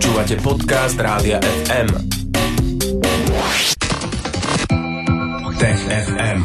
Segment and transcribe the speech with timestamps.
[0.00, 1.88] Počúvate podcast Rádia FM.
[5.60, 6.40] Tech FM.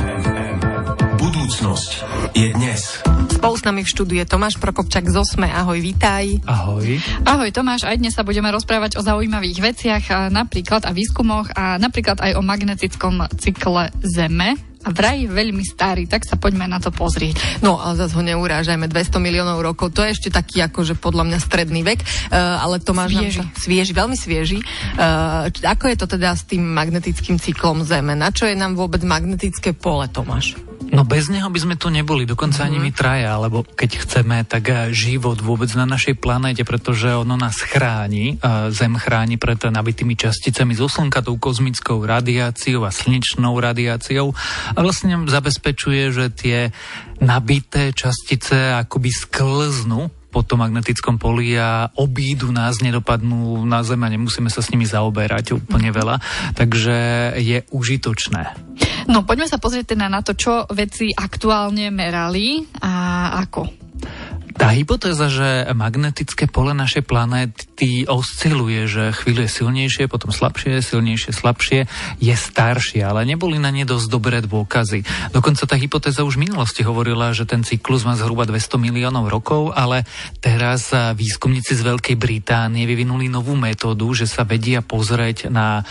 [1.15, 1.91] Budúcnosť
[2.35, 2.99] je dnes.
[3.31, 5.47] Spolu s nami v štúdiu je Tomáš Prokopčak z Osme.
[5.47, 6.43] Ahoj, vítaj.
[6.43, 6.99] Ahoj.
[7.23, 12.19] Ahoj Tomáš, aj dnes sa budeme rozprávať o zaujímavých veciach, napríklad a výskumoch a napríklad
[12.19, 14.74] aj o magnetickom cykle Zeme.
[14.85, 17.61] A vraj veľmi starý, tak sa poďme na to pozrieť.
[17.65, 21.39] No, ale zase ho neurážajme, 200 miliónov rokov, to je ešte taký akože podľa mňa
[21.41, 23.39] stredný vek, uh, ale Tomáš Svieži.
[23.41, 24.59] Nám svieži, veľmi svieži.
[24.97, 28.13] Uh, ako je to teda s tým magnetickým cyklom Zeme?
[28.13, 30.74] Na čo je nám vôbec magnetické pole, Tomáš?
[30.95, 32.75] No bez neho by sme tu neboli, dokonca mm-hmm.
[32.75, 37.35] ani my traja, alebo keď chceme, tak eh, život vôbec na našej planéte, pretože ono
[37.35, 43.57] nás chráni, eh, Zem chráni pred nabitými časticami zo Slnka, tou kozmickou radiáciou a slnečnou
[43.57, 44.31] radiáciou
[44.71, 46.57] a vlastne zabezpečuje, že tie
[47.19, 54.11] nabité častice akoby sklznú po tom magnetickom poli a obídu nás, nedopadnú na Zem a
[54.11, 56.19] nemusíme sa s nimi zaoberať úplne veľa,
[56.59, 56.95] takže
[57.39, 58.43] je užitočné.
[59.05, 63.85] No poďme sa pozrieť teda na to, čo veci aktuálne merali a ako.
[64.55, 71.35] Tá hypotéza, že magnetické pole našej planéty osciluje, že chvíľu je silnejšie, potom slabšie, silnejšie,
[71.35, 71.79] slabšie,
[72.23, 75.03] je staršia, ale neboli na ne dosť dobré dôkazy.
[75.35, 79.75] Dokonca tá hypotéza už v minulosti hovorila, že ten cyklus má zhruba 200 miliónov rokov,
[79.75, 80.07] ale
[80.39, 85.83] teraz výskumníci z Veľkej Británie vyvinuli novú metódu, že sa vedia pozrieť na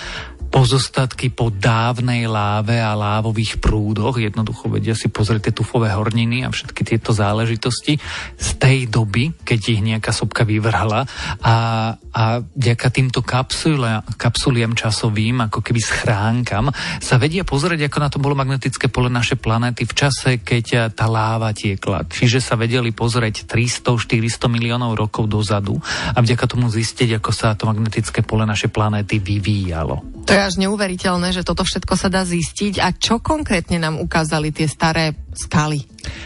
[0.54, 4.22] pozostatky po dávnej láve a lávových prúdoch.
[4.22, 7.98] Jednoducho vedia si pozrieť tie tufové horniny a všetky tieto záležitosti
[8.38, 11.10] z tej doby, keď ich nejaká sopka vyvrhla
[11.42, 11.56] a,
[11.98, 16.70] a vďaka týmto kapsule, kapsuliam časovým, ako keby schránkam,
[17.02, 21.10] sa vedia pozrieť, ako na to bolo magnetické pole našej planéty v čase, keď tá
[21.10, 22.06] láva tiekla.
[22.06, 25.82] Čiže sa vedeli pozrieť 300-400 miliónov rokov dozadu
[26.14, 30.22] a vďaka tomu zistiť, ako sa to magnetické pole našej planéty vyvíjalo.
[30.24, 32.80] To je až neuveriteľné, že toto všetko sa dá zistiť.
[32.80, 35.84] A čo konkrétne nám ukázali tie staré skaly?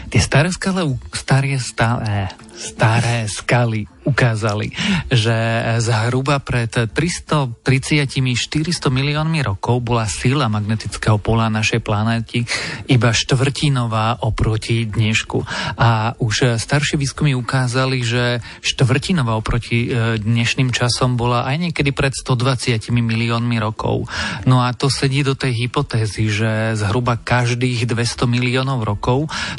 [0.09, 4.73] Tie staré skaly, staré, staré, staré skaly ukázali,
[5.13, 5.37] že
[5.85, 12.41] zhruba pred 330-400 miliónmi rokov bola sila magnetického pola našej planéty
[12.89, 15.45] iba štvrtinová oproti dnešku.
[15.77, 22.17] A už staršie výskumy ukázali, že štvrtinová oproti e, dnešným časom bola aj niekedy pred
[22.17, 24.09] 120 miliónmi rokov.
[24.49, 28.98] No a to sedí do tej hypotézy, že zhruba každých 200 miliónov rokov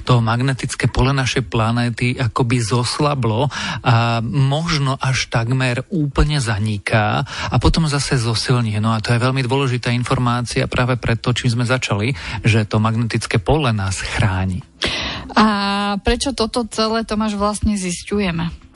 [0.07, 3.49] to magnetické pole našej planéty akoby zoslablo
[3.83, 8.79] a možno až takmer úplne zaniká a potom zase zosilní.
[8.79, 12.13] No a to je veľmi dôležitá informácia práve preto, čím sme začali,
[12.47, 14.63] že to magnetické pole nás chráni.
[15.35, 15.47] A
[16.01, 18.70] prečo toto celé, Tomáš, vlastne zistujeme?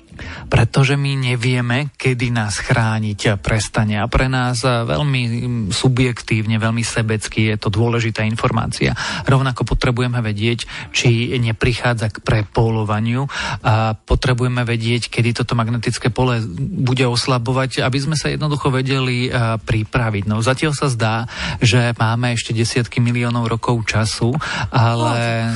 [0.49, 3.99] Pretože my nevieme, kedy nás chrániť prestane.
[3.99, 5.23] A pre nás veľmi
[5.71, 8.95] subjektívne, veľmi sebecky je to dôležitá informácia.
[9.27, 13.27] Rovnako potrebujeme vedieť, či neprichádza k prepolovaniu
[13.65, 20.25] a potrebujeme vedieť, kedy toto magnetické pole bude oslabovať, aby sme sa jednoducho vedeli pripraviť.
[20.31, 21.17] No zatiaľ sa zdá,
[21.59, 24.35] že máme ešte desiatky miliónov rokov času,
[24.71, 25.51] ale...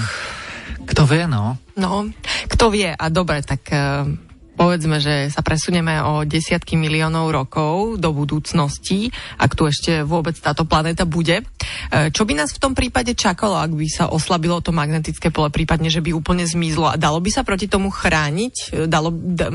[0.89, 1.61] Kto vie, no?
[1.77, 2.09] No,
[2.49, 2.89] kto vie.
[2.89, 3.69] A dobre, tak
[4.59, 10.67] povedzme, že sa presunieme o desiatky miliónov rokov do budúcnosti, ak tu ešte vôbec táto
[10.67, 11.39] planéta bude.
[11.39, 11.45] E,
[12.11, 15.87] čo by nás v tom prípade čakalo, ak by sa oslabilo to magnetické pole, prípadne,
[15.87, 16.91] že by úplne zmizlo?
[16.91, 18.55] A dalo by sa proti tomu chrániť?
[18.75, 19.49] E, dalo, d-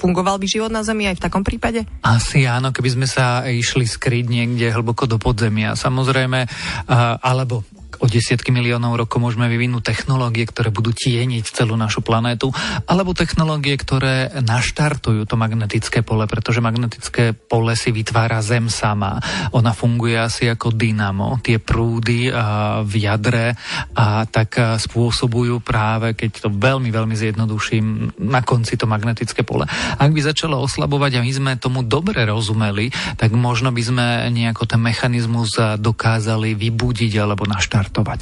[0.00, 1.84] fungoval by život na Zemi aj v takom prípade?
[2.00, 5.76] Asi áno, keby sme sa išli skryť niekde hlboko do podzemia.
[5.76, 6.48] Samozrejme,
[7.20, 7.66] alebo
[8.00, 12.52] o desiatky miliónov rokov môžeme vyvinúť technológie, ktoré budú tieniť celú našu planétu,
[12.84, 19.18] alebo technológie, ktoré naštartujú to magnetické pole, pretože magnetické pole si vytvára Zem sama.
[19.56, 21.40] Ona funguje asi ako dynamo.
[21.40, 22.28] Tie prúdy
[22.82, 23.56] v jadre
[23.96, 29.64] a tak spôsobujú práve, keď to veľmi, veľmi zjednoduším, na konci to magnetické pole.
[29.96, 34.68] Ak by začalo oslabovať a my sme tomu dobre rozumeli, tak možno by sme nejako
[34.68, 38.20] ten mechanizmus dokázali vybudiť alebo naštartovať štartovať.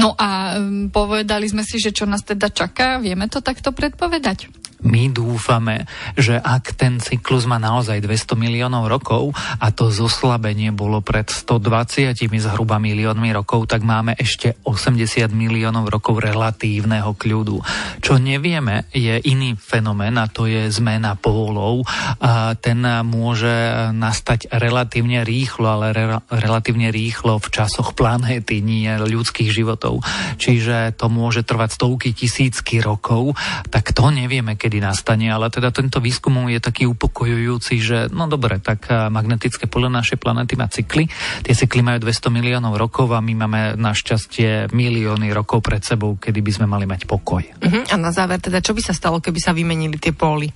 [0.00, 4.48] No a um, povedali sme si, že čo nás teda čaká, vieme to takto predpovedať?
[4.86, 11.02] My dúfame, že ak ten cyklus má naozaj 200 miliónov rokov a to zoslabenie bolo
[11.02, 17.58] pred 120 zhruba miliónmi rokov, tak máme ešte 80 miliónov rokov relatívneho kľudu.
[17.98, 21.82] Čo nevieme, je iný fenomén a to je zmena pólov.
[22.22, 23.50] A ten môže
[23.90, 30.04] nastať relatívne rýchlo, ale re- relatívne rýchlo v časoch planéty, nie ľudských životov.
[30.38, 33.34] Čiže to môže trvať stovky tisícky rokov,
[33.72, 38.28] tak to nevieme, keď kedy nastane, ale teda tento výskum je taký upokojujúci, že no
[38.28, 41.08] dobre, tak magnetické pole našej planety má cykly.
[41.40, 46.44] Tie cykly majú 200 miliónov rokov a my máme našťastie milióny rokov pred sebou, kedy
[46.44, 47.40] by sme mali mať pokoj.
[47.40, 47.84] Uh-huh.
[47.88, 50.52] A na záver teda, čo by sa stalo, keby sa vymenili tie póly?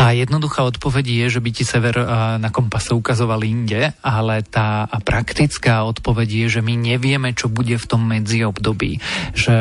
[0.00, 1.92] Tá jednoduchá odpoveď je, že by ti sever
[2.40, 7.84] na kompase ukazoval inde, ale tá praktická odpoveď je, že my nevieme, čo bude v
[7.84, 8.96] tom medziobdobí.
[9.36, 9.56] Že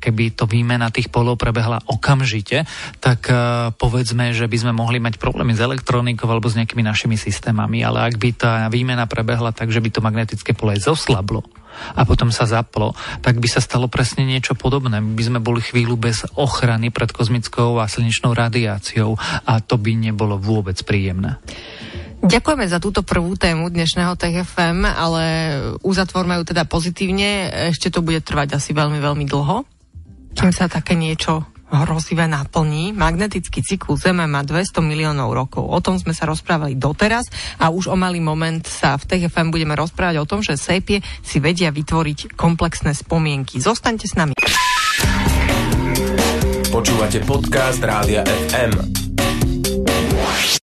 [0.00, 2.64] keby to výmena tých polov prebehla okamžite,
[3.04, 3.28] tak
[3.76, 8.08] povedzme, že by sme mohli mať problémy s elektronikou alebo s nejakými našimi systémami, ale
[8.08, 11.44] ak by tá výmena prebehla tak, že by to magnetické pole zoslablo,
[11.94, 14.98] a potom sa zaplo, tak by sa stalo presne niečo podobné.
[15.00, 20.36] By sme boli chvíľu bez ochrany pred kozmickou a slnečnou radiáciou a to by nebolo
[20.40, 21.38] vôbec príjemné.
[22.24, 25.24] Ďakujeme za túto prvú tému dnešného TFM, ale
[25.84, 27.52] uzatvorme ju teda pozitívne.
[27.68, 29.68] Ešte to bude trvať asi veľmi, veľmi dlho.
[30.32, 32.92] Kým sa také niečo hrozivé naplní.
[32.92, 35.64] Magnetický cyklus Zeme má 200 miliónov rokov.
[35.64, 37.28] O tom sme sa rozprávali doteraz
[37.60, 41.40] a už o malý moment sa v TFM budeme rozprávať o tom, že sépie si
[41.40, 43.60] vedia vytvoriť komplexné spomienky.
[43.60, 44.32] Zostaňte s nami.
[46.74, 49.03] Počúvate podcast Rádia FM.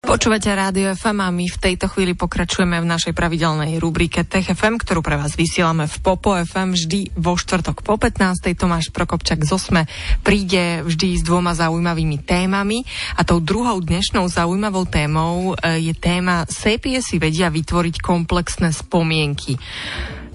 [0.07, 4.79] Počúvate Rádio FM a my v tejto chvíli pokračujeme v našej pravidelnej rubrike Tech FM,
[4.79, 8.55] ktorú pre vás vysielame v Popo FM vždy vo štvrtok po 15.
[8.55, 9.83] Tomáš Prokopčak z Osme
[10.23, 12.87] príde vždy s dvoma zaujímavými témami
[13.19, 19.59] a tou druhou dnešnou zaujímavou témou e, je téma Sépie si vedia vytvoriť komplexné spomienky.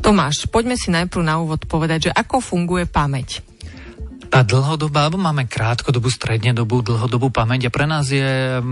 [0.04, 3.40] Tomáš, poďme si najprv na úvod povedať, že ako funguje pamäť.
[4.32, 8.64] Tá dlhodobá, alebo máme krátkodobú, stredne dobu, dlhodobú pamäť a pre nás je,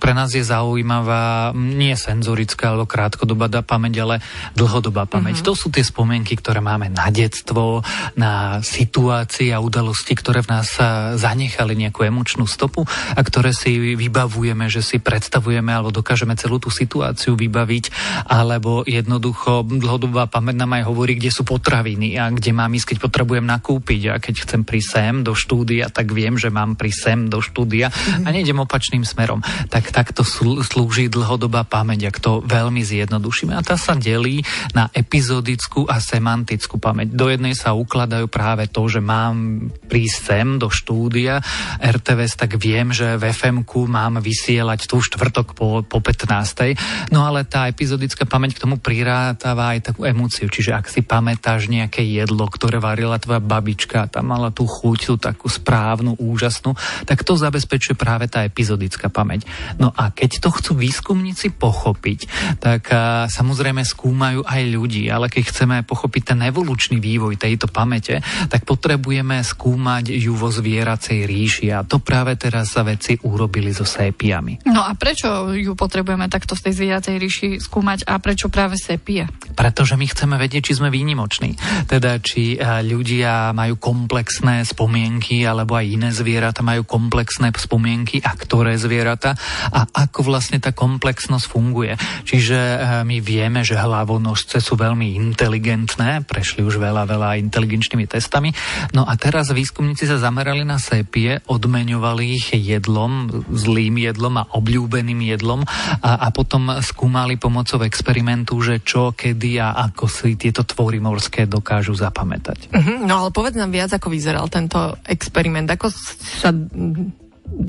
[0.00, 4.24] pre nás je zaujímavá nie senzorická alebo krátkodobá pamäť, ale
[4.56, 5.44] dlhodobá pamäť.
[5.44, 5.48] Mm-hmm.
[5.52, 7.84] To sú tie spomienky, ktoré máme na detstvo,
[8.16, 10.72] na situácie a udalosti, ktoré v nás
[11.20, 16.72] zanechali nejakú emočnú stopu a ktoré si vybavujeme, že si predstavujeme alebo dokážeme celú tú
[16.72, 17.92] situáciu vybaviť,
[18.24, 22.98] alebo jednoducho dlhodobá pamäť nám aj hovorí, kde sú potraviny a kde mám ísť, keď
[23.04, 27.26] potrebujem nakúpiť a keď chcem prísť sem do štúdia, tak viem, že mám pri sem
[27.26, 27.90] do štúdia
[28.22, 29.42] a nejdem opačným smerom.
[29.66, 30.22] Tak takto
[30.62, 33.58] slúži dlhodobá pamäť, ak to veľmi zjednodušíme.
[33.58, 37.10] A tá sa delí na epizodickú a semantickú pamäť.
[37.10, 41.42] Do jednej sa ukladajú práve to, že mám prísť sem do štúdia
[41.82, 47.10] RTVS, tak viem, že v fm mám vysielať tu štvrtok po, po 15.
[47.10, 50.46] No ale tá epizodická pamäť k tomu prirátava aj takú emóciu.
[50.46, 55.16] Čiže ak si pamätáš nejaké jedlo, ktoré varila tvoja babička, tam mala tú chuť, tú
[55.16, 56.76] takú správnu, úžasnú,
[57.08, 59.48] tak to zabezpečuje práve tá epizodická pamäť.
[59.80, 62.28] No a keď to chcú výskumníci pochopiť,
[62.60, 68.20] tak a, samozrejme skúmajú aj ľudí, ale keď chceme pochopiť ten evolučný vývoj tejto pamäte,
[68.52, 73.88] tak potrebujeme skúmať ju vo zvieracej ríši a to práve teraz sa veci urobili so
[73.88, 74.68] sépiami.
[74.68, 79.24] No a prečo ju potrebujeme takto z tej zvieracej ríši skúmať a prečo práve sépie?
[79.54, 81.54] Pretože my chceme vedieť, či sme výnimoční.
[81.86, 88.74] Teda, či ľudia majú komplexné spomienky, alebo aj iné zvieratá majú komplexné spomienky a ktoré
[88.74, 89.38] zvieratá
[89.70, 91.94] a ako vlastne tá komplexnosť funguje.
[92.26, 98.50] Čiže eh, my vieme, že hlavonožce sú veľmi inteligentné, prešli už veľa, veľa inteligenčnými testami.
[98.90, 105.20] No a teraz výskumníci sa zamerali na sepie, odmeňovali ich jedlom, zlým jedlom a obľúbeným
[105.30, 105.62] jedlom
[106.02, 111.44] a, a potom skúmali pomocou experimentu, že čo, kedy a ako si tieto tvory morské
[111.44, 112.72] dokážu zapamätať.
[112.72, 115.68] Uh-huh, no ale povedz nám viac, ako vyzeral ten tento experiment?
[115.68, 115.92] Ako
[116.40, 116.50] sa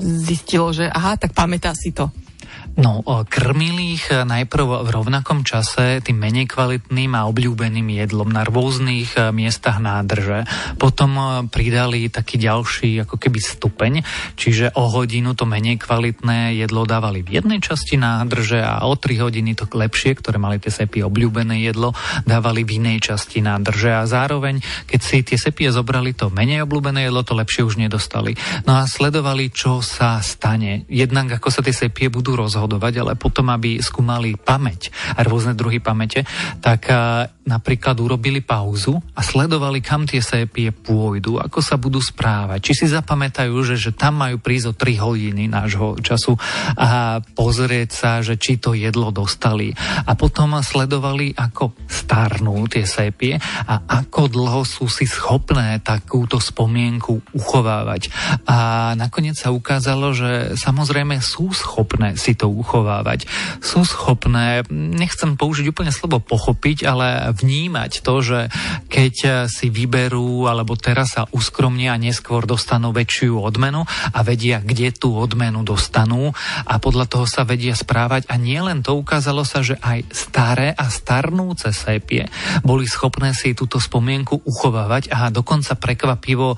[0.00, 2.08] zistilo, že aha, tak pamätá si to?
[2.76, 9.16] No, krmili ich najprv v rovnakom čase tým menej kvalitným a obľúbeným jedlom na rôznych
[9.16, 10.44] e, miestach nádrže.
[10.76, 13.92] Potom e, pridali taký ďalší ako keby stupeň,
[14.36, 19.24] čiže o hodinu to menej kvalitné jedlo dávali v jednej časti nádrže a o 3
[19.24, 21.96] hodiny to lepšie, ktoré mali tie sepie obľúbené jedlo,
[22.28, 27.08] dávali v inej časti nádrže a zároveň, keď si tie sepie zobrali to menej obľúbené
[27.08, 28.36] jedlo, to lepšie už nedostali.
[28.68, 30.84] No a sledovali, čo sa stane.
[30.92, 35.54] Jednak ako sa tie sepie budú rozhodovať rozhodovať, ale potom, aby skúmali pamäť a rôzne
[35.54, 36.26] druhy pamäte,
[36.58, 36.90] tak
[37.46, 42.58] napríklad urobili pauzu a sledovali, kam tie sépie pôjdu, ako sa budú správať.
[42.58, 46.34] Či si zapamätajú, že, že tam majú prísť o 3 hodiny nášho času
[46.74, 49.70] a pozrieť sa, že či to jedlo dostali.
[50.10, 57.22] A potom sledovali, ako starnú tie sépie a ako dlho sú si schopné takúto spomienku
[57.30, 58.10] uchovávať.
[58.50, 63.28] A nakoniec sa ukázalo, že samozrejme sú schopné si to uchovávať.
[63.60, 68.40] Sú schopné, nechcem použiť úplne slovo pochopiť, ale vnímať to, že
[68.88, 74.90] keď si vyberú alebo teraz sa uskromnia a neskôr dostanú väčšiu odmenu a vedia, kde
[74.90, 76.32] tú odmenu dostanú
[76.64, 78.26] a podľa toho sa vedia správať.
[78.32, 82.26] A nielen to ukázalo sa, že aj staré a starnúce sépie
[82.64, 86.56] boli schopné si túto spomienku uchovávať a dokonca prekvapivo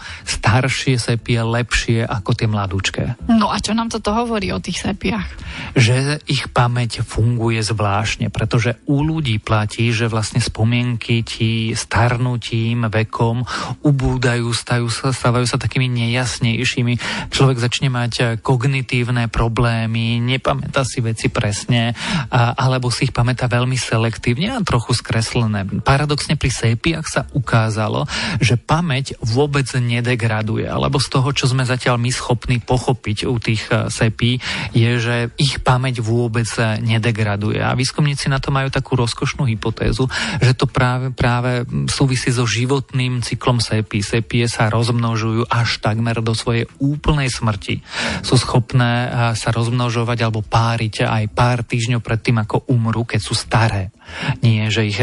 [0.49, 3.21] staršie sepie lepšie ako tie mladúčke.
[3.29, 5.29] No a čo nám toto hovorí o tých sepiach?
[5.77, 13.45] Že ich pamäť funguje zvláštne, pretože u ľudí platí, že vlastne spomienky ti starnutím, vekom
[13.85, 17.29] ubúdajú, stajú sa, stávajú sa takými nejasnejšími.
[17.29, 21.93] Človek začne mať kognitívne problémy, nepamätá si veci presne,
[22.33, 25.69] a, alebo si ich pamätá veľmi selektívne a trochu skreslené.
[25.85, 28.09] Paradoxne pri sépiach sa ukázalo,
[28.41, 33.69] že pamäť vôbec nedegraduje, alebo z toho, čo sme zatiaľ my schopní pochopiť u tých
[33.69, 34.39] e, sepí,
[34.73, 37.61] je, že ich pamäť vôbec e, nedegraduje.
[37.61, 40.07] A výskumníci na to majú takú rozkošnú hypotézu,
[40.39, 44.01] že to práve, práve súvisí so životným cyklom sepí.
[44.01, 47.83] Sepie sa rozmnožujú až takmer do svojej úplnej smrti.
[48.23, 53.21] Sú schopné e, sa rozmnožovať alebo páriť aj pár týždňov pred tým, ako umrú, keď
[53.21, 53.91] sú staré.
[54.43, 54.99] Nie, že ich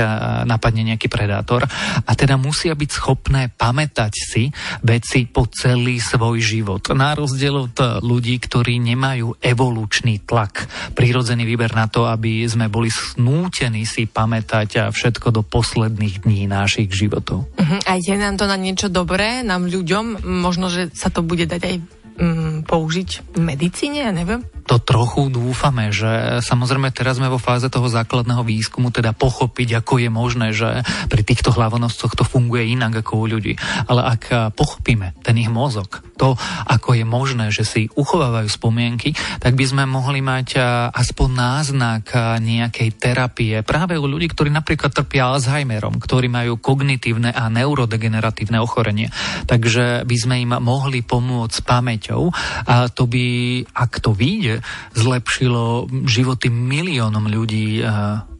[0.45, 1.65] napadne nejaký predátor.
[2.05, 4.43] A teda musia byť schopné pamätať si
[4.83, 6.83] veci po celý svoj život.
[6.93, 12.89] Na rozdiel od ľudí, ktorí nemajú evolučný tlak, prírodzený výber na to, aby sme boli
[12.89, 17.47] snútení si pamätať všetko do posledných dní našich životov.
[17.55, 17.79] Uh-huh.
[17.85, 20.25] A je nám to na niečo dobré, nám ľuďom?
[20.25, 21.75] Možno, že sa to bude dať aj
[22.19, 24.43] um, použiť v medicíne, ja neviem?
[24.65, 30.01] To trochu dúfame, že samozrejme teraz sme vo fáze toho základného výskumu, teda pochopiť, ako
[30.01, 33.53] je možné, že pri týchto hlavonoscoch to funguje inak ako u ľudí.
[33.85, 36.33] Ale ak pochopíme ten ich mozog, to,
[36.65, 40.57] ako je možné, že si uchovávajú spomienky, tak by sme mohli mať
[40.95, 42.03] aspoň náznak
[42.39, 49.11] nejakej terapie práve u ľudí, ktorí napríklad trpia Alzheimerom, ktorí majú kognitívne a neurodegeneratívne ochorenie.
[49.45, 52.31] Takže by sme im mohli pomôcť pamäťou
[52.65, 54.54] a to by, ak to vyjde,
[54.93, 57.89] zlepšilo životy miliónom ľudí eh,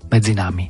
[0.09, 0.65] medzi nami.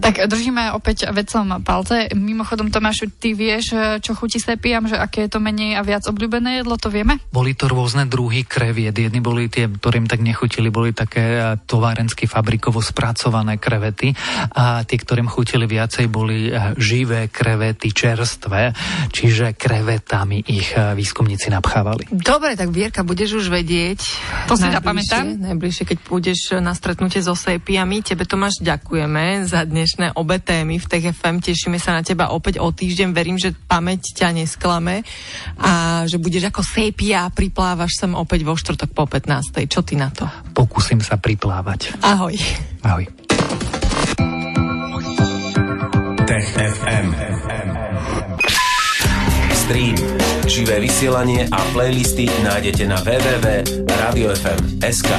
[0.00, 2.10] Tak držíme opäť vecom palce.
[2.12, 6.62] Mimochodom, Tomášu, ty vieš, čo chutí sepiam, že aké je to menej a viac obľúbené
[6.62, 7.18] jedlo, to vieme?
[7.30, 8.96] Boli to rôzne druhy kreviet.
[8.96, 14.16] Jedni boli tie, ktorým tak nechutili, boli také eh, továrensky fabrikovo spracované krevety
[14.56, 18.72] a tie, ktorým chutili viacej, boli eh, živé krevety, čerstvé,
[19.12, 22.08] čiže krevetami ich eh, výskumníci napchávali.
[22.10, 24.00] Dobre, tak Vierka, budeš už vedieť.
[24.50, 25.38] To si zapamätám.
[25.54, 28.02] Najbližšie, keď pôjdeš na stretnutie so sepiami.
[28.02, 31.38] Tebe, Tomáš, ďakujeme za dnes dnešné obe témy v Tech FM.
[31.38, 33.14] Tešíme sa na teba opäť o týždeň.
[33.14, 35.06] Verím, že pamäť ťa nesklame
[35.62, 39.62] a že budeš ako sepia a priplávaš sem opäť vo štvrtok po 15.
[39.70, 40.26] Čo ty na to?
[40.58, 41.94] Pokúsim sa priplávať.
[42.02, 42.34] Ahoj.
[42.82, 43.06] Ahoj.
[46.26, 47.06] Tech FM.
[49.54, 49.94] Stream,
[50.50, 55.10] živé vysielanie a playlisty nájdete na www.radiofm.sk.